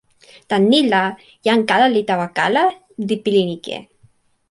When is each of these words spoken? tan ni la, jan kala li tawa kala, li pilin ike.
tan 0.49 0.63
ni 0.71 0.79
la, 0.91 1.01
jan 1.45 1.61
kala 1.69 1.87
li 1.95 2.01
tawa 2.09 2.27
kala, 2.37 2.63
li 3.07 3.15
pilin 3.23 3.49
ike. 3.57 3.77